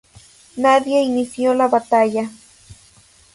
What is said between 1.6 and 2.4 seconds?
batalla.